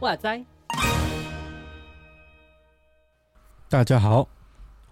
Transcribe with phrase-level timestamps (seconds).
[0.00, 0.44] 哇塞！
[3.68, 4.26] 大家好，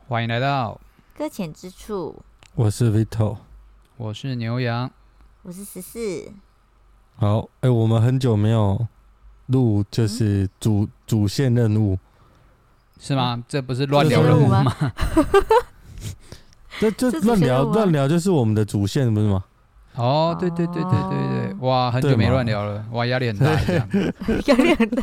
[0.06, 0.80] 欢迎来到
[1.16, 2.22] 搁浅之处。
[2.54, 3.38] 我是 Vito，
[3.96, 4.88] 我是牛羊，
[5.42, 6.32] 我是十四。
[7.16, 8.86] 好，哎、欸，我们很久没有
[9.48, 11.98] 录，就是主、嗯、主线任务，
[12.98, 13.44] 是吗？
[13.46, 14.74] 这不是乱聊任务吗？
[16.80, 19.44] 这这乱聊乱聊，就是我们的主线，不是吗？
[19.96, 23.50] 哦，对对对对对对，哇，很久没乱聊了，哇，压力很大，
[24.46, 25.02] 压力很大。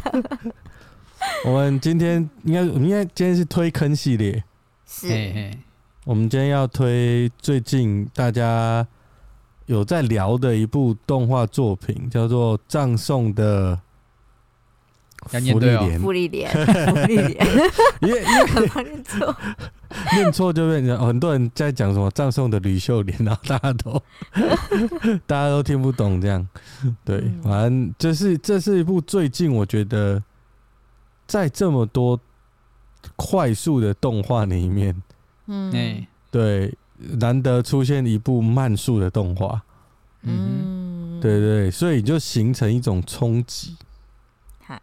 [1.43, 4.43] 我们今天应该，应该今天是推坑系列，
[4.87, 5.07] 是。
[5.09, 5.59] 嘿嘿，
[6.05, 8.85] 我们今天要推最近大家
[9.65, 13.77] 有在聊的一部动画作品，叫做《葬送的
[15.25, 15.99] 芙莉莲》。
[16.01, 17.47] 芙莉莲，福利莲，
[18.01, 18.83] 因为因为。
[18.83, 19.35] 念错，
[20.13, 24.01] 念错就变成很多人在讲什么“葬送的吕秀莲”，然后大家都
[25.27, 26.47] 大家都听不懂这样。
[27.03, 30.21] 对，反正这是这是一部最近我觉得。
[31.27, 32.19] 在这么多
[33.15, 34.95] 快速的动画里面，
[35.47, 36.71] 嗯，对，
[37.17, 39.59] 难得出现一部慢速的动画，
[40.21, 43.75] 嗯，对，对对，所以就形成一种冲击。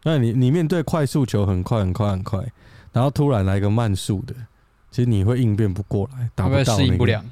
[0.03, 2.39] 那你你面对快速球很快很快很快，
[2.91, 4.33] 然后突然来个慢速的，
[4.91, 7.23] 其实你会应变不过来，达不到，适应不良，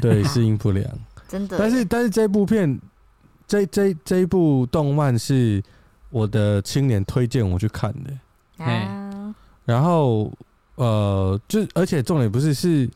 [0.00, 0.86] 对， 适应不良，
[1.28, 1.58] 真的。
[1.58, 2.78] 但是但是这部片，
[3.46, 5.62] 这这这一部动漫是
[6.10, 8.64] 我的青年推荐我去看的。
[8.64, 10.32] 啊，然后
[10.76, 12.88] 呃，就而且重点不是是，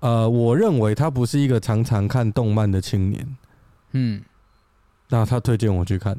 [0.00, 3.36] 呃，我认为他不是一个常常看动漫的青年，
[3.92, 4.22] 嗯，
[5.08, 6.16] 那他推荐我去看，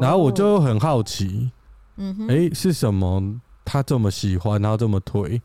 [0.00, 1.50] 然后我就很好奇，
[1.96, 3.40] 嗯哼，哎，是什么？
[3.64, 5.40] 他这么喜欢，然后这么推，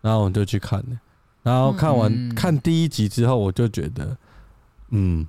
[0.00, 1.00] 然后我就去看了，
[1.42, 4.16] 然后看完、嗯、看第一集之后，我就觉得，
[4.90, 5.26] 嗯，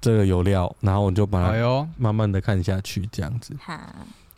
[0.00, 3.54] 这个有料，然后我就把它慢慢的看下去，这样子。
[3.60, 3.78] 好。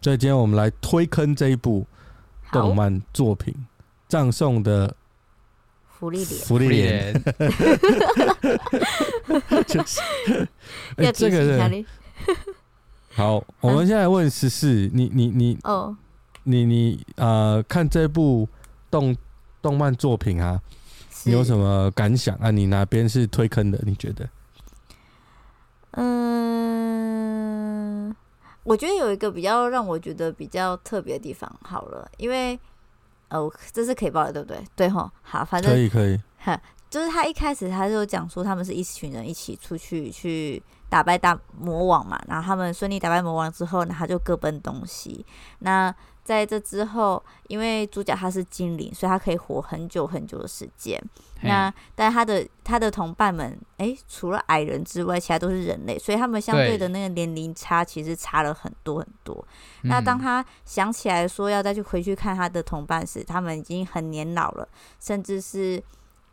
[0.00, 1.84] 所以今天我们来推坑这一部
[2.52, 3.52] 动漫作品
[4.08, 4.94] 《葬送的
[5.88, 6.40] 福利莲》。
[6.44, 7.22] 福利莲，
[9.66, 10.00] 就是
[10.98, 11.84] 哎，这个人
[13.18, 13.42] 好。
[13.60, 15.96] 我们现在问十四，你你你哦，
[16.44, 18.48] 你你呃，看这部
[18.88, 19.16] 动
[19.60, 20.60] 动漫作品啊，
[21.24, 22.52] 你有什么感想啊？
[22.52, 23.80] 你哪边是推坑的？
[23.84, 24.28] 你觉得？
[25.92, 28.14] 嗯。
[28.62, 32.58] 我觉得有一个比较让我觉得比较特别的地方，好了，因为
[33.28, 34.62] 呃，这是可以报的，对不对？
[34.76, 45.24] 对吼，好，反正可以可以，哈，就是他一开始他就讲说，他们是一群人一起出去去打败大魔王嘛，然后他们顺利打败魔王之后呢，他就各奔东西。
[45.60, 45.94] 那
[46.24, 51.02] 在这之后，因为主角他是精灵，所以他可以活很久很久的时间。
[51.42, 59.42] 那但他的他的同伴们，哎、欸，除了矮人之外，其他都是人类，所以他们相对的那个年龄差其实差了很多很多。
[59.84, 64.68] 那当他想起来说要再去回去看他的同伴时，他们已经很年老了，
[65.00, 65.82] 甚至是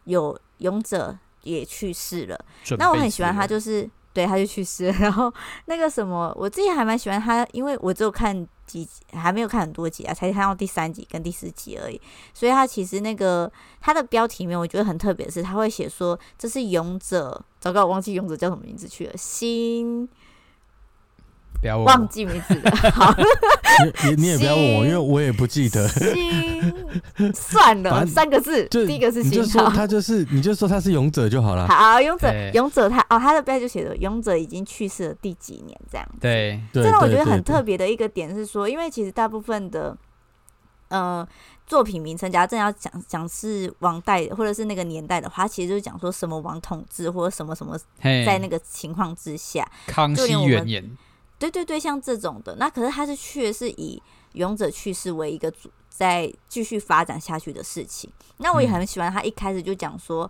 [0.05, 2.37] 有勇者也去世了。
[2.77, 4.91] 那我很喜欢他，就是对他就去世了。
[4.97, 5.31] 然后
[5.65, 8.47] 那个什么，我自己还蛮喜欢他，因为我只有看。
[8.65, 12.01] 几集还没有看很多集啊，才看到第三集跟第四集而已。
[12.33, 13.49] 所以他其实那个
[13.79, 17.39] 他的标题里面，我觉得很特别的是，他会写说这是勇者。
[17.59, 19.13] 糟糕，我忘记勇者叫什么名字去了。
[19.15, 20.09] 新。
[21.65, 22.71] 不要问，忘记名字了。
[22.93, 23.11] 好，
[24.03, 25.89] 你你你也不要问我，因为我也不记得。
[27.33, 29.31] 算了，三个字，第一个是新。
[29.31, 31.67] 你就说他就是，你就说他是勇者就好了。
[31.67, 36.07] 好，勇者，勇者他哦，他的标就写着勇者已经去世了第几年这样。
[36.21, 39.97] 对，这让我觉得很特别的一个点是说，因为其实大部分的，
[40.89, 41.27] 呃，
[41.65, 50.95] 作品名称，假如真要讲讲是王代或者是那个年代的话，其实就是讲说什么王统治或者什么什么，在那个情况之下，康熙元年。
[51.37, 54.01] 对对对，像这种的，那可是他是确实是以
[54.33, 58.09] 勇者去世为一个主，在继续发展下去的事情。
[58.37, 60.29] 那我也很喜欢他一开始就讲说，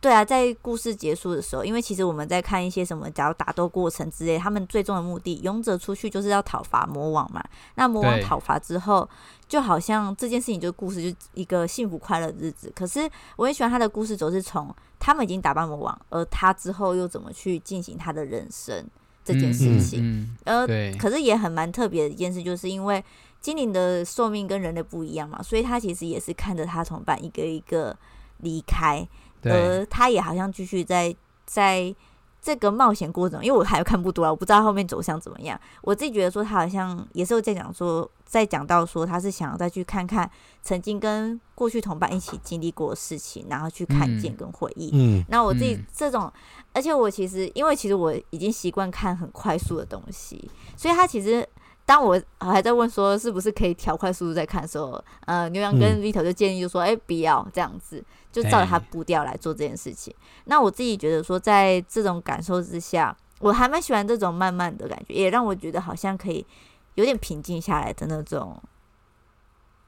[0.00, 7.42] 对啊，在故事结束的时候，因为其实我们在看一些什么，假如打斗过程之类，他们最终的目的，勇者出去就是要讨伐魔王嘛。
[7.74, 9.08] 那魔王讨伐之后，
[9.48, 12.72] 就好像这件事情，就故事就一个幸福快乐的日子。
[12.76, 18.86] 可是我很喜欢他的故事，总是从他们已经打败魔王，而他之后又怎么去进行他的人生。
[19.34, 23.04] 这件事情，嗯嗯、呃，可是也很蛮特别的一件事，就是因为
[23.40, 27.96] 精灵的寿命跟人类不一样嘛，所以他其实也是看着他同伴一个一个
[28.38, 29.06] 离开，
[29.42, 31.14] 而他也好像继续在
[31.44, 31.94] 在
[32.40, 35.60] 这个冒险过程，因为我还看不多啊，我不知道后面走向怎么样。
[35.82, 40.30] 我自己觉得说，他好像也是有在讲说，在讲到说，他是想要再去看看
[40.62, 44.90] 曾经跟过去同伴一起经历过的事情，然后去看见跟回忆。
[44.92, 46.32] 嗯，那我自己这种，
[46.72, 51.46] 而且我其实因为其实我已经习惯看很快速的东西，所以他其实。
[51.88, 58.04] 当我还在问说是不是可以调快速度再看的时候，呃，牛羊跟 Vito 就建议就说，哎、嗯，不要这样子，
[58.42, 60.12] 就照着他步调来做这件事情。
[60.12, 66.46] 欸、那我自己觉得说，在这种感受之下，我还蛮喜欢这种慢慢的感觉，也让我觉得好像可以
[66.94, 68.60] 有点平静下来的那种。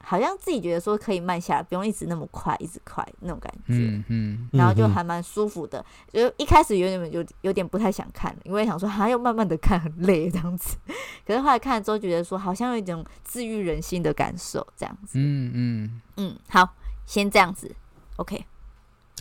[0.03, 5.85] 好像自己觉得说可以慢下来，不用一直那么快，一直快那种感觉，嗯，嗯，然后就还蛮舒服的。
[6.11, 10.75] 就一开始有点有有点不太想看，因为想说还要慢慢的看很累这样子。
[11.23, 15.19] 可是后来看了之后，觉得说好像有一种治愈人心的感受，这样子。
[15.19, 16.67] 嗯嗯嗯，好，
[17.05, 17.71] 先这样子
[18.17, 18.45] ，OK。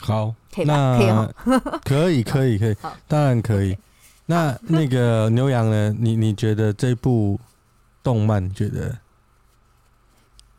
[0.00, 0.98] 好，可以吗？
[0.98, 1.34] 可以哦，
[1.84, 2.76] 可以可以可以，
[3.06, 3.76] 当然可以。
[4.26, 5.94] 那 那个牛羊呢？
[5.98, 7.38] 你你觉得这部
[8.02, 8.98] 动漫觉得？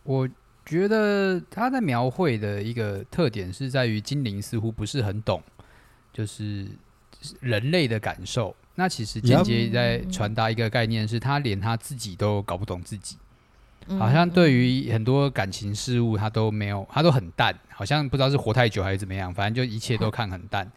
[0.04, 0.28] 我
[0.66, 5.42] 觉得他在描绘的一个特点是在于精灵似乎不是很懂，
[6.14, 6.68] 就是
[7.40, 8.56] 人类的感受。
[8.76, 13.18] 那其实间接在传达一个概念，是他连他自己都搞不懂自己，
[14.00, 20.72] 好像对于很多感情事物他都没有，他都很淡，好像不知道是活太久还是怎么样，反正就一切都看很淡，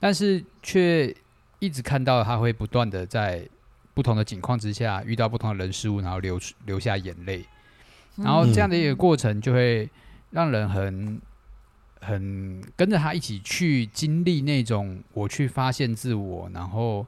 [0.00, 1.14] 但是却
[1.58, 3.46] 一直看到他会不断的在
[3.94, 7.44] 不同的境况之下遇到不同的人事物，然后流流下眼泪。
[8.16, 9.88] 然后这样的一个过程，就会
[10.30, 11.20] 让人很
[12.00, 17.06] 很跟着他一起去经历那种我去发现自我，然后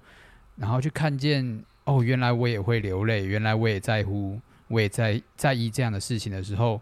[0.56, 6.80] 然后去看见哦，原来我也会流泪，原来我也在乎，我也在在意这样的事情的时候，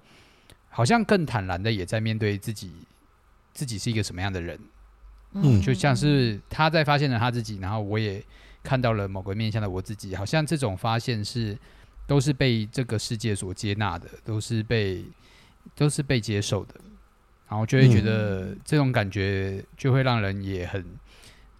[0.68, 2.72] 好像更坦然的也在面对自己，
[3.54, 4.60] 自己是一个什么样的人。
[5.32, 8.22] 嗯，就像是他在发现了他自己，然后我也
[8.62, 11.56] 看到了某个面向的我自己，好像这种发现是。
[12.08, 15.04] 都是被这个世界所接纳的，都是被
[15.74, 16.76] 都是被接受的，
[17.48, 20.86] 然后就会觉得这种感觉就会让人也很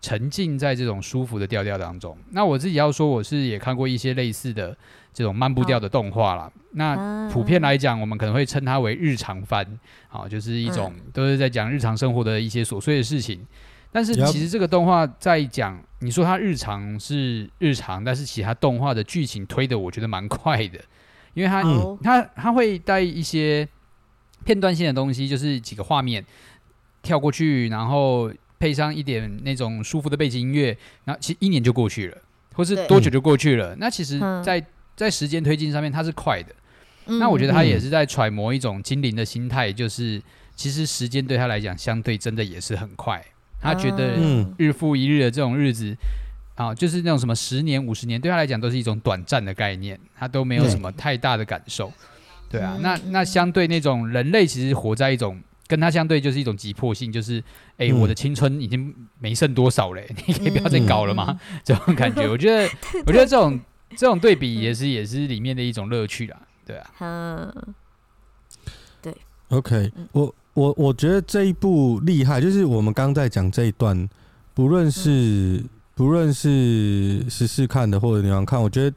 [0.01, 2.17] 沉浸在这种舒服的调调当中。
[2.31, 4.77] 那我自己要说，我是也看过一些类似的
[5.13, 6.51] 这种慢步调的动画啦。
[6.73, 9.67] 那普遍来讲，我们可能会称它为日常番，
[10.09, 13.45] 啊，就是一种都是在讲日常生活的一些琐碎的事情。
[13.91, 20.79] 但是其实这个动画在讲，你说它日常是日常，但是其他动画的剧情推的我觉得蛮快的，
[21.33, 21.63] 因为它
[22.03, 23.67] 它它会带一些
[24.45, 26.23] 片段性的东西，就是几个画面
[27.01, 32.19] 跳过去，然后配上一点那种舒服的背景音乐，然后其实一年就过去了，
[32.55, 33.77] 或是多久就过去了。
[33.79, 34.67] 那其实在，在
[34.97, 36.55] 在时间推进上面它是快的。
[37.21, 40.21] 那我觉得他也是在揣摩一种精灵的心态，就是
[40.57, 43.25] 其实时间对他来讲，相对真的也是很快。
[43.61, 44.17] 他觉得
[44.59, 45.97] 日复一日的这种日子，
[46.57, 51.93] 啊，就是那种什么十年、五十年，对他来讲都是一种短暂的概念，他都没有什么太大的感受。
[52.51, 57.43] 对啊，那那相对那种人类，其实活在一种跟他相对就是一种急迫性，就是
[57.77, 61.39] 哎，我的青春已经没剩多少了，你 可以不要再搞了吗？
[61.65, 62.69] 这种感觉， 我觉得，
[63.07, 63.61] 我觉得这种
[63.97, 66.37] 这种对比也是也是里面的一种乐趣啦。
[66.65, 67.75] 对啊，嗯，
[69.03, 69.17] 对
[69.49, 70.35] ，OK，我。
[70.57, 74.09] 我我觉得这一部厉害，就是我们刚在讲这一段，
[74.55, 75.63] 不论是
[75.95, 78.97] 不论是十四看的或者你们看，我觉得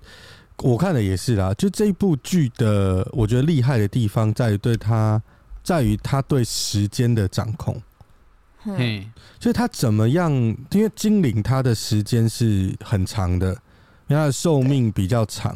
[0.63, 1.53] 我看的也是啦。
[1.55, 5.21] 就这一部剧的，我觉得厉害的地方在于对他，
[5.69, 7.79] 在于他对时间的掌控。
[8.57, 9.07] 嘿，
[9.37, 10.31] 就是他怎么样？
[10.71, 13.49] 因为精灵他的时间是很长的，
[14.07, 15.55] 因为他的寿命比较长。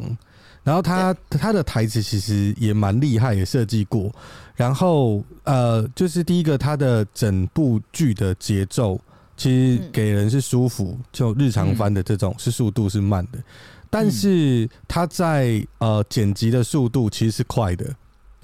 [0.62, 4.14] 然后他他的台词其实也蛮厉害，也设计过。
[4.54, 9.00] 然后呃，就是第一个，他的整部剧的节奏
[9.36, 13.38] 其实给人是舒服，就日常番的这种是速度是慢的，
[13.90, 17.84] 但是他在呃剪辑的速度其实是快的。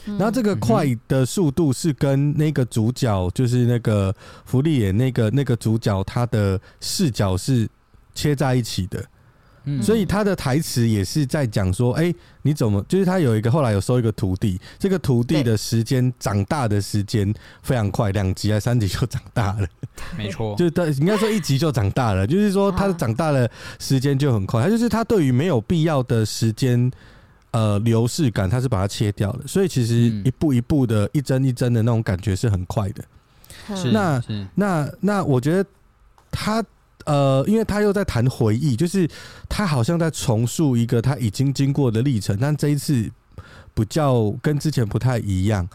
[0.06, 4.14] 然后这个快的速度是跟那个主角，就是那个
[4.44, 7.68] 芙莉莲那个那个主角，他的视角是
[8.14, 9.04] 切在一起的。
[9.82, 12.82] 所以他的台词也是在讲说，哎，你怎么？
[12.88, 19.68] 就是他有一个后来有收一个徒弟，这个徒弟的时间长大的时间非常快，两集还三集就长大了。
[20.16, 24.62] 没错， 就是他应该说一集就长大了，就是说他长大的时间就很快。
[24.62, 26.90] 他就是他对于没有必要的时间
[27.52, 29.46] 呃流逝感，它是把它切掉了。
[29.46, 33.04] 所以其实一步一步的一帧一帧的那种感觉是很快的。
[33.76, 34.22] 是那
[34.54, 35.68] 那那我觉得
[36.30, 36.64] 他。
[37.06, 39.08] 呃，因为他又在谈回忆，就是
[39.48, 43.10] 他好像在重塑一个他已经经过的历程，但这一次
[43.72, 45.66] 比较跟之前不太一样。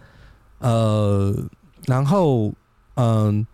[0.60, 1.36] 呃，
[1.88, 2.54] 然后
[2.94, 3.46] 嗯、呃，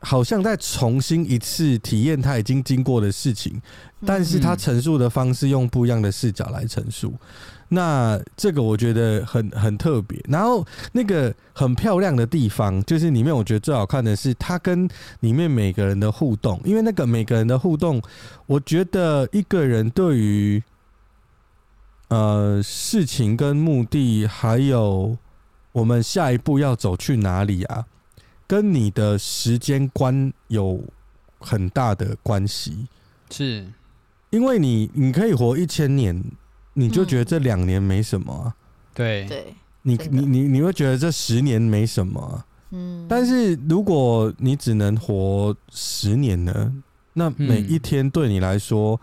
[0.00, 3.60] 好像在重新一次体验他已经经过的事情，
[4.04, 7.14] 但是他陈述的方式用不一样的视角来陈述。
[7.72, 14.88] 那这个我觉得很很特别，然后那个很漂亮的地方，就是里面我觉得最好看的是他跟
[15.20, 18.02] 里面每个人的互动，因为那个每个人的互动，
[18.46, 20.60] 我觉得一个人对于
[22.08, 25.16] 呃事情跟目的，还有
[25.70, 27.86] 我们下一步要走去哪里啊，
[28.50, 30.82] 跟你的时间观有
[31.38, 32.88] 很大的关系，
[33.30, 33.64] 是。
[34.30, 36.20] 因为你你可以活一千年。
[36.72, 38.54] 你就觉得这两年没什么、啊，
[38.94, 39.26] 对。
[39.26, 46.72] 对，你你你你会觉得这十年没什么、啊，嗯，但是如果你只能活十年呢，
[47.12, 48.98] 那每一天对你来说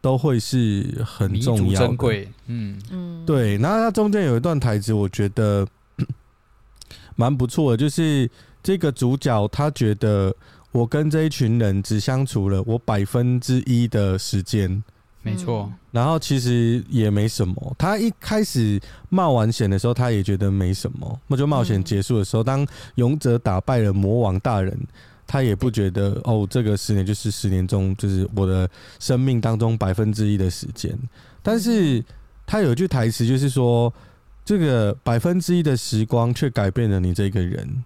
[0.00, 2.80] 都会是很重要的、珍贵，嗯。
[2.90, 3.58] 嗯，对。
[3.58, 5.68] 然后它中间有一段台词，我觉得
[7.14, 8.28] 蛮不错的，就是
[8.62, 10.34] 这个主角他觉得
[10.72, 14.82] 我跟这一群人只相处了我百分之一的时间。
[15.22, 17.76] 没错，然后其实也没什么。
[17.76, 21.20] 他一开始冒完险的时候，他也觉得没什么。
[21.26, 24.74] 那就冒险结束的时候，当勇者打败了魔王大人，
[25.26, 28.66] 他也不觉得哦，这个十年就是十年中就是我的
[28.98, 30.98] 生命当中百分之一的时间。
[31.42, 32.02] 但是
[32.46, 33.92] 他有一句台词，就是说
[34.42, 37.84] 这个百分之一的时光却改变了你这个人。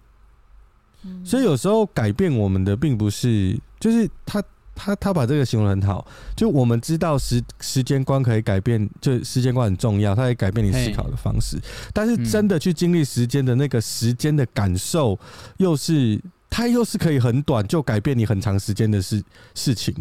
[1.23, 4.43] 所以有时候改变我们的，并不是就是他。
[4.77, 11.57] 他他把这个形容很好，就我们知道时时间观可以改变，就时间观很重要，它可以改变你思考的方式。
[11.93, 15.17] 但是真的去经历时间的那个时间的感受，
[15.59, 19.95] 又是它又是可以很短就改变你很长时间的事事情。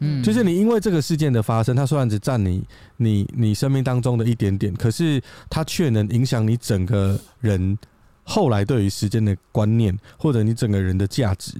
[0.00, 2.62] 嗯，就是你因为这个事件的发生，它虽然只占你
[2.98, 7.78] 你你生命当中的一点点，可是它却能影响你整个人
[8.24, 11.52] 后来对于时间的观念，或者你整个人的价值。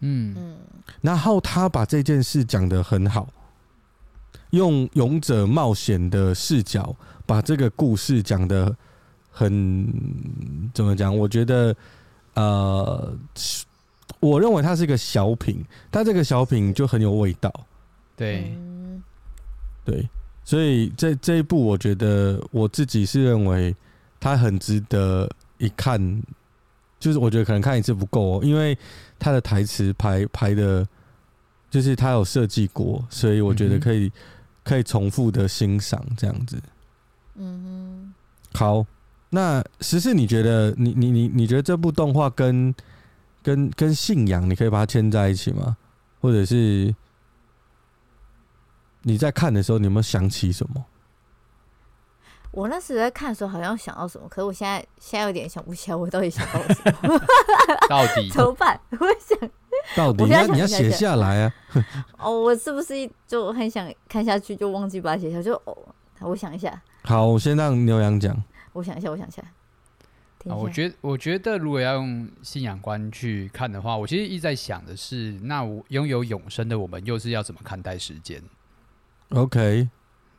[0.00, 0.56] 嗯嗯。
[1.00, 3.28] 然后他把这件事讲得很好，
[4.50, 6.94] 用勇者冒险的视角
[7.26, 8.74] 把这个故事讲得
[9.30, 9.86] 很
[10.74, 11.16] 怎么讲？
[11.16, 11.74] 我觉得，
[12.34, 13.16] 呃，
[14.18, 17.52] 我认为它是一个小品，但这个小品就很有味道。
[18.16, 18.52] 对，
[19.84, 20.08] 对，
[20.44, 23.74] 所以这这一部，我觉得我自己是认为
[24.18, 26.20] 它很值得一看。
[26.98, 28.76] 就是我觉得可能看一次不够哦，因为
[29.18, 30.86] 他的台词排排的，
[31.70, 34.12] 就是他有设计过，所以我觉得可以
[34.62, 36.62] 可以重复的欣赏这样子。
[37.36, 38.14] 嗯哼。
[38.52, 38.84] 好，
[39.30, 42.74] 那十四，你觉得你你你你觉得这部动画跟
[43.42, 45.78] 跟跟信仰，你可以把它牵在一起吗？
[46.20, 46.94] 或者是
[49.04, 50.84] 你在看的时候，你有没有想起什么？
[52.52, 57.20] 我那时在看的时候，好像想到什么，可是我现在现在有点想不起来，我到底想到什么？
[57.88, 58.80] 到底怎么办？
[58.90, 59.50] 我想
[59.96, 61.54] 到底要你要写下来啊！
[62.18, 65.40] 哦，我是不是就很想看下去，就忘记把它写下？
[65.40, 65.76] 就哦，
[66.20, 66.82] 我想一下。
[67.04, 68.36] 好，我先让牛羊讲。
[68.72, 69.42] 我想一下，我想一下。
[70.48, 78.42] 啊，我觉得，我觉得如果要用信仰观去看的话，我其实一直在想的是，那我拥有永生的我们，又是要怎么看待时间
[79.30, 79.88] ？OK。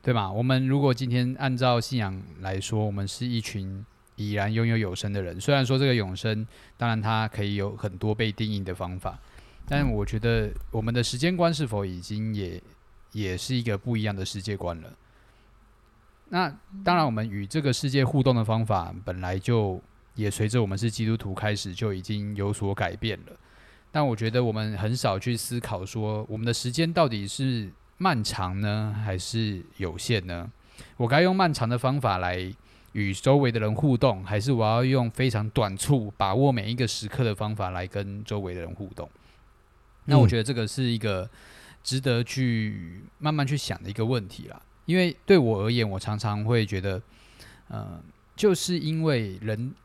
[0.03, 0.31] 对吧？
[0.31, 5.39] 我们如果今天按照信仰来说，我们是一群已然拥有永生的人。
[5.39, 9.19] 虽然说这个永生，当然它可以有很多被定义的方法，
[9.67, 12.59] 但我觉得我们的时间观是否已经也
[13.11, 14.91] 也是一个不一样的世界观了？
[16.29, 16.49] 那
[16.83, 19.79] 当然，我们与这个世界互动的方法本来就
[20.15, 23.33] 也随着我们是基督徒开始就已经有所改变了。
[23.91, 27.71] 但我觉得我们很少去思考说，我们的时间到底是。
[28.01, 30.51] 漫长呢，还是有限呢？
[30.97, 32.51] 我该用漫长的方法来
[32.93, 39.07] 与周围的人互动，还是我要用非常短促、把握每一个时刻的方法来跟周围的人互动？
[40.05, 41.29] 那我觉得这个是一个
[41.83, 44.59] 值得去慢慢去想的一个问题啦。
[44.85, 46.99] 因为对我而言，我常常会觉得，
[47.67, 48.01] 呃，
[48.35, 49.75] 就是因为人，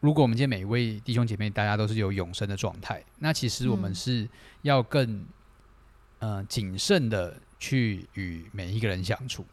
[0.00, 4.26] 如果我们今天每一位弟兄姐妹大家都是有永生的状态，那其实我们是
[4.62, 5.26] 要更
[6.20, 7.36] 呃谨慎的。
[7.66, 9.44] 去与每一个人相处.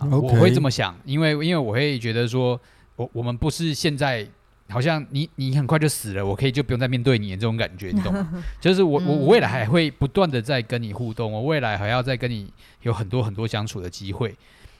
[0.00, 2.60] 我会这么想，因为因为我会觉得说，
[2.96, 4.28] 我我们不是现在
[4.68, 8.44] 好像你你很快就死了，我可以就不用再面对你的这种感觉，你懂吗？
[8.60, 14.36] 就是我我我未来还会不断的在跟你互动，我未来还要再跟你有很多很多相处的机会，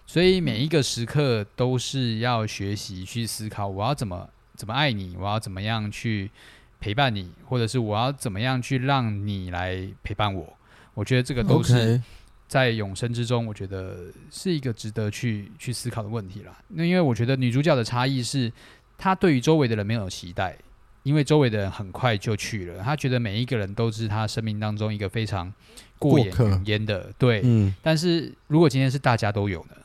[0.06, 6.30] 所以每一个时刻都是要学习去思考，我要怎么怎么爱你，我要怎么样去
[6.78, 10.52] 陪伴你，或者是我要怎么样去让你来陪伴我。
[10.92, 12.00] 我觉得这个都是
[12.48, 16.56] 在永生之中，我觉得是一个值得去去思考的问题啦。
[16.68, 18.52] 那因为我觉得女主角的差异是，
[18.96, 20.56] 她对于周围的人没有期待，
[21.02, 25.52] 因为周围的人很快就去了，她觉得每一个人都是她生命当中一个非常
[25.98, 27.74] 过眼云烟的，对，嗯。
[27.82, 29.76] 但是如果今天是大家都有呢，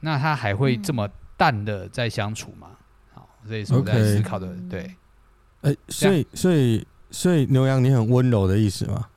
[0.00, 2.70] 那她还会这么淡的在相处吗？
[3.12, 4.94] 好，这也是我在思考的，对。
[5.60, 9.08] 哎，所以所以所以牛羊，你很温柔的意思吗？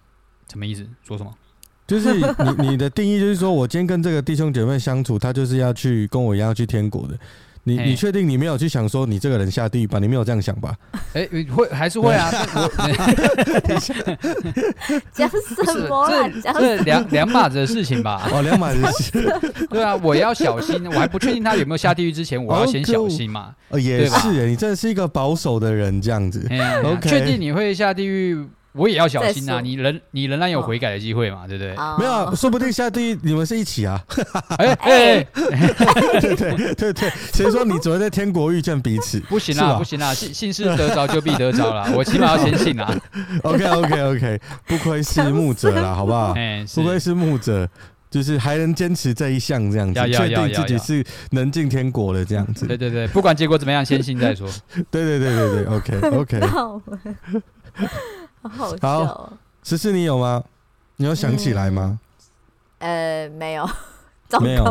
[0.49, 0.87] 什么意思？
[1.03, 1.33] 说什么？
[1.87, 7.17] 就是你你的定义就是说我今天跟这个弟兄姐妹相处，他就是要去跟我一样要去天国的。
[7.63, 9.99] 你你确定你没有去想说你这个人下地狱吧？
[9.99, 10.73] 你没有这样想吧？
[11.13, 12.31] 哎、欸，会还是会啊？
[15.11, 16.09] 讲什么啊？
[16.41, 18.25] 这这两两码子的事情吧？
[18.31, 19.11] 哦，两码子的事。
[19.69, 20.87] 对啊，我要小心。
[20.87, 23.53] 我还不确定他有没有下地狱之前，我要先小心嘛。
[23.67, 26.47] 哦，也是，你真的是一个保守的人，这样子。
[26.85, 28.47] OK，确定你会下地狱？
[28.77, 29.59] 我也要小心啊！
[29.59, 31.75] 你仍你仍然有悔改的机会嘛，对不对？
[31.75, 33.99] 哦、没有、啊，说不定下地狱你们是一起啊！
[34.57, 35.23] 哎哎，
[36.21, 39.19] 对对对对，谁说你只会在天国遇见彼此？
[39.21, 40.13] 不行啊，不行啊！
[40.13, 41.89] 信信是得着就必得着啦。
[41.95, 42.95] 我起码要先信啊。
[43.43, 46.33] OK OK OK， 不愧是牧者啦，好不好？
[46.37, 47.67] 哎，不愧是牧者，
[48.09, 52.65] 就是还能坚持这一项这样子，确定自己是能进天国的这样子。
[52.65, 54.47] 对对对，不管结果怎么样，先信再说。
[54.91, 56.39] 对对对对对，OK OK。
[58.49, 60.43] 好十四你有吗？
[60.95, 61.99] 你有想起来吗？
[62.79, 63.69] 嗯、呃，没有，
[64.27, 64.63] 糟没有。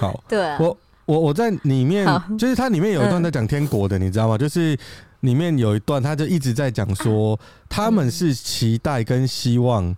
[0.00, 2.06] 好，对、啊，我我我在里面，
[2.38, 4.38] 就是它里面有一段在讲天国的，嗯、你知道吗？
[4.38, 4.76] 就是
[5.20, 7.38] 里面有一段，他就一直在讲说，
[7.68, 9.94] 他们是期待跟希望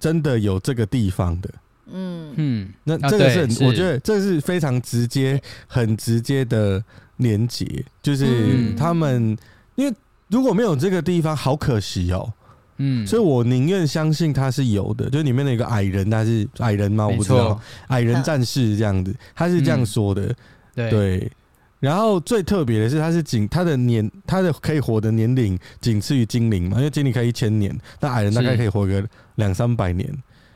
[0.00, 1.50] 真的有这个地方的。
[1.92, 6.82] 嗯嗯，那这个是，啊、是我觉得这是非常直接、很直接的
[7.18, 9.38] 连接，就是他们、嗯、
[9.76, 9.94] 因为。
[10.28, 12.32] 如果没有这个地方，好可惜哦。
[12.78, 15.08] 嗯，所以我宁愿相信他是有的。
[15.08, 17.06] 就里面的一个矮人，他是矮人吗？
[17.06, 20.34] 我不知道，矮人战士这样子，他是这样说的。
[20.74, 21.32] 对，对。
[21.80, 26.76] 然后最特别的是，他是仅他的年，他的可以活的年龄仅次于精灵嘛？
[26.76, 29.02] 因为精灵可以一千年，那矮人大概可以活个
[29.36, 30.06] 两三百年。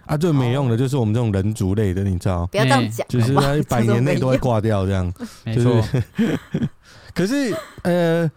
[0.04, 2.46] 啊，最没用的就是我们这种人族类的，你知道？
[2.48, 5.10] 不要这样讲，就是他一百年内都会挂掉这样。
[5.44, 5.82] 没错。
[7.14, 8.30] 可是呃。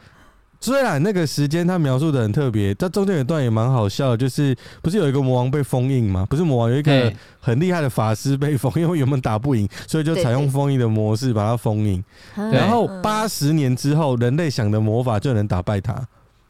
[0.64, 6.26] 虽然那个时间他描述的很特别，但中间有一段也蛮好笑的，就是不是有一个魔王被封印吗？
[6.30, 12.02] 不是魔王，有一个很厉害的法师被封，因为原本打不赢，所以就采用封印的模式把它封印。
[12.34, 16.02] 然后八十年之后，人类想的魔法就能打败他。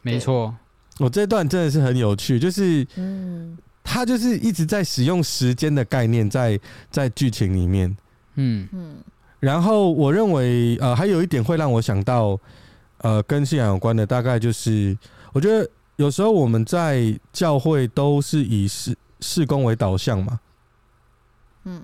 [0.03, 0.53] 没错，
[0.99, 6.59] 我这段真的是很有趣，就是嗯，他就是一直在使用时间的概念在
[6.91, 7.97] 在剧情里面，
[8.35, 8.97] 嗯嗯。
[9.39, 12.39] 然后我认为呃，还有一点会让我想到。
[13.03, 14.97] 呃，跟信仰有关的，大概就是，
[15.33, 20.39] 我觉得有时候我们在教会都是以事事工为导向嘛，
[21.65, 21.81] 嗯，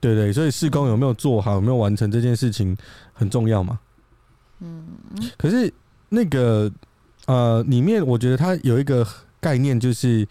[0.00, 2.76] 对对，所以事工有没有做好，有没有完成这件事情
[3.14, 3.80] 很重要嘛，
[4.58, 4.86] 嗯，
[5.38, 5.72] 可是
[6.10, 6.70] 那个
[7.24, 9.06] 呃，里面我觉得它有一个
[9.40, 10.28] 概念，就是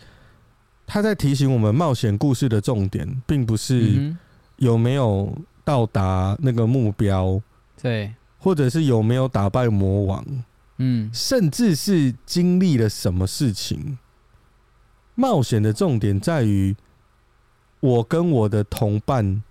[0.85, 4.15] 他在提醒我们，冒险故事的重点，并不是
[4.57, 7.41] 有没有到达那个目标，
[7.81, 8.13] 对。
[8.39, 10.25] 或者是有没有打败魔王，
[10.78, 13.99] 嗯，甚至是经历了什么事情。
[15.13, 16.73] 冒险的重点在于
[17.82, 19.43] 我跟我的同伴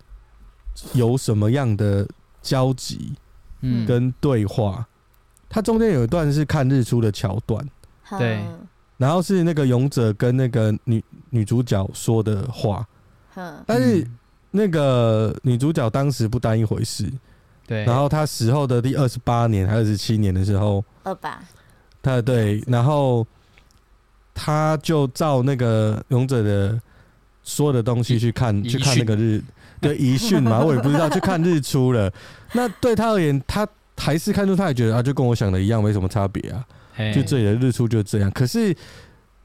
[0.94, 2.08] 有什么样的
[2.40, 3.12] 交集，
[3.60, 4.88] 嗯，跟对话。
[5.50, 7.66] 它中间有一段是看日出的桥段，
[8.18, 8.42] 对，
[8.96, 12.86] 然后是那个勇者跟那个女女主角说的话，
[13.66, 14.06] 但是
[14.50, 17.12] 那个女主角当时不当一回事。
[17.68, 21.38] 对，然后他死后的第二十八年还是二十七年的时候，二八，
[22.02, 23.24] 他对，然后
[24.32, 26.80] 他就照那个勇者的
[27.44, 29.42] 说的东西去看，去看那个日，
[29.82, 32.10] 的遗训嘛，我也不知道去看日出了。
[32.54, 36.64] 那对他而言，他还是看出，他也觉得啊，就跟我想的一样，没什么差别啊。
[37.14, 38.30] 就这里的日出就这样。
[38.30, 38.74] 可是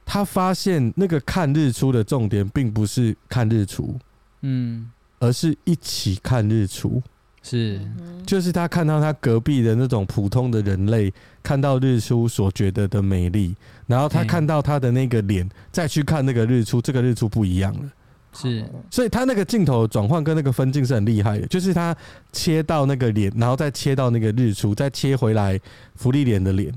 [0.05, 3.99] 他发现那个看日出的重点，并不是看日出，
[4.41, 7.03] 嗯，而是一起看日出。
[7.43, 7.77] 是，
[8.25, 13.53] 就是他看到他隔壁的那种普通的人类看到日出所觉得的美丽，
[13.85, 17.91] 然后他看到他的那个脸，再去看那个日出，这个日出不一样了。
[18.31, 21.95] 是，所以他那个镜头转换跟那个分镜是很厉害的，就是他
[22.31, 25.59] 切到那个脸，然后再切到那个日出，再切回来
[25.95, 26.73] 福利脸的脸。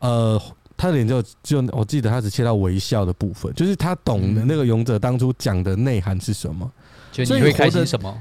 [0.00, 0.40] 呃，
[0.76, 6.70] 他的脸就就我记得他只切到微笑的部分，就是他懂的那个勇者当初讲的内涵是什么，
[7.10, 8.14] 就你会开心什么。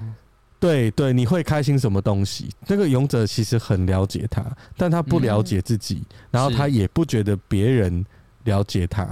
[0.64, 2.48] 对对，你会开心什么东西？
[2.68, 4.42] 那个勇者其实很了解他，
[4.78, 8.06] 但他不了解自己，嗯、然后他也不觉得别人
[8.46, 9.04] 了解他。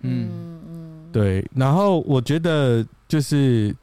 [0.00, 0.26] 嗯
[0.66, 1.46] 嗯，对。
[1.54, 3.76] 然后我觉得就是，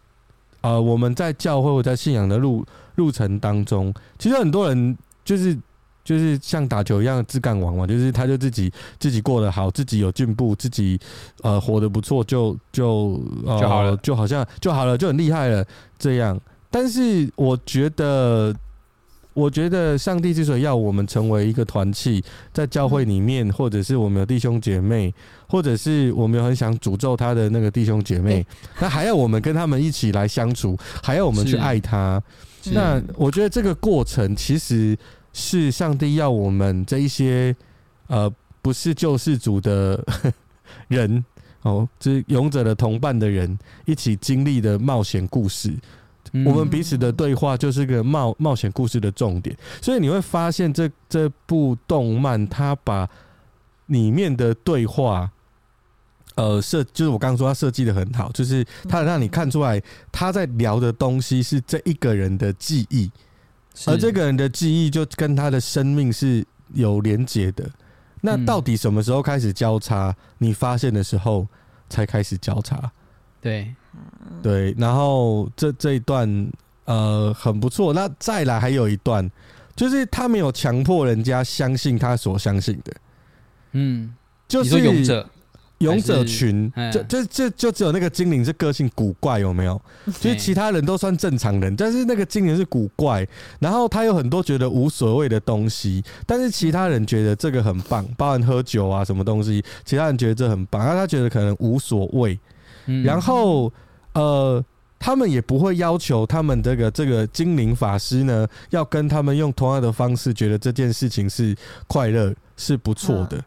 [0.62, 5.56] 呃，我们在教会或在信仰的路路程当中，其实很多人就是
[6.04, 11.00] 就是像打球一样自干王嘛，就是他就自己自己过得好，自己有进步，自己
[11.44, 15.64] 呃活得不错，就就呃就好了就好像就好了，就很厉害了
[16.00, 16.42] 这样。
[16.74, 18.52] 但是我觉得，
[19.36, 25.14] 我觉得上帝之所以要我们成为一个团契，在教会里面，或者是我们有弟兄姐妹，
[25.48, 28.44] 或者是我们有很想诅咒他的那个弟兄姐妹，
[28.80, 32.20] 那还要我们跟他们一起来相处，还要我们去爱他。
[32.72, 34.98] 那我觉得这个过程其实
[35.32, 37.56] 是上帝要我们这一些
[38.08, 38.28] 呃
[38.64, 40.04] 不是救世主的
[40.90, 41.24] 人
[41.62, 43.56] 哦，就是勇者的同伴的人
[43.86, 45.72] 一起经历的冒险故事。
[46.46, 53.08] 我们彼此的对话就是个冒冒险故事的重点，所以你会发现这这部动漫它把
[53.88, 55.32] 里面的对话。
[56.36, 59.80] 呃，设就是我刚刚说他设计的很好，就是他让你看出来
[60.12, 63.12] 他在聊的东西是这一个人的记忆，
[63.86, 66.44] 而这个人的记忆就跟他的生命是
[66.74, 67.70] 有连结的。
[68.22, 70.16] 那到底什么时候开始交叉？
[70.40, 71.48] 你发现的时候
[71.88, 72.92] 才开始交叉。
[73.44, 73.76] 对，
[74.42, 74.74] 对。
[74.78, 76.52] 然后这这一段
[76.86, 77.94] 呃很不错。
[77.94, 79.30] 那再来还有一段，
[79.76, 82.94] 就是他没有强迫人家相信他所相信的。
[83.74, 84.16] 嗯，
[84.48, 85.30] 就是勇者。
[85.80, 89.82] 勇者群就就就就只有那个精灵是个性古怪，有没有？
[90.22, 93.28] 就是其他人都算正常人，但是那个精灵是古怪，
[93.60, 102.40] 然后他有很多觉得无所谓的东西，但是其他人觉得这个很棒，包含喝酒啊什么东西，其他人觉得这很棒，然后他觉得可能无所谓。
[103.04, 103.72] 然后
[104.14, 104.64] 呃，
[105.00, 111.56] 他们也不会要求他们这个这个精灵法师呢，要跟他们用同样的方式，觉得这件事情是
[111.88, 113.44] 快乐是不错的，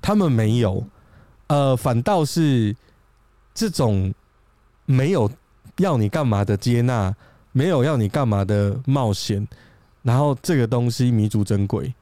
[0.00, 0.84] 他们没有。
[1.48, 2.76] 呃，反倒是
[3.52, 4.14] 这种
[4.86, 5.28] 没有
[5.78, 7.12] 要你干嘛的接纳，
[7.50, 9.44] 没有要你干嘛的冒险，
[10.02, 11.92] 然后这个东西弥足珍贵，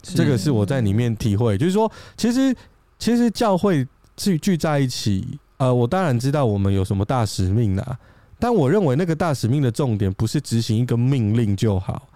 [0.00, 2.56] 这个是我在里面体会，就是说，其实
[2.98, 7.98] 其实教会聚聚在一起，呃，我当然知道我们有什么大使命啦，
[8.38, 12.08] 但我认为那个大使命的重点不是执行一个命令就好，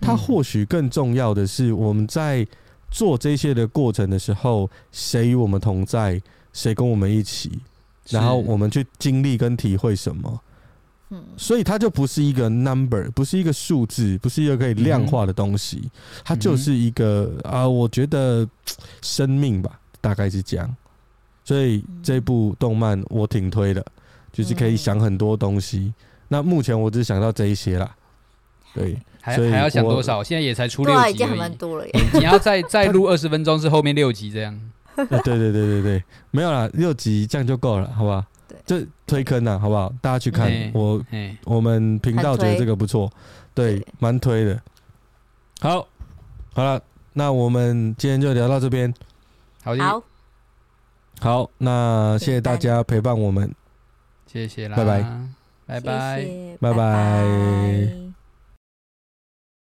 [0.00, 2.46] 它或许更重要的是我们在。
[2.94, 6.20] 做这些的过程的时候，谁与我们同在？
[6.52, 7.50] 谁跟我们一起？
[8.10, 10.40] 然后我们去经历跟体会什么？
[11.08, 15.90] 嗯，所以它就不是一个 number，不是一个数字，不是一个可以量化的东西，
[16.22, 18.46] 它就是一个啊，我觉得
[19.00, 20.76] 生命吧，大概是这样。
[21.44, 23.84] 所以这部动漫我挺推的，
[24.32, 25.92] 就是可以想很多东西。
[26.28, 27.94] 那目前我只想到这一些啦，
[28.74, 28.96] 对。
[29.24, 30.20] 还还要想多少？
[30.20, 31.86] 现在也才出六集而已，已经蛮多了。
[32.14, 34.60] 你要再再录二十分钟，是后面六集这样。
[34.96, 38.24] 对对对对对，没有啦，六集这样就够了，好不好？
[38.48, 39.94] 对，这推坑了，好不好？
[40.00, 41.00] 大家去看我，
[41.44, 43.08] 我们频道觉得这个不错，
[43.54, 44.60] 对，蛮推的。
[45.60, 45.86] 好，
[46.52, 48.92] 好了，那我们今天就聊到这边。
[49.62, 50.02] 好的，
[51.22, 53.54] 好，那谢谢大家陪伴我们，
[54.26, 55.04] 谢谢啦，拜拜，
[55.66, 56.28] 拜拜，
[56.60, 58.01] 拜拜。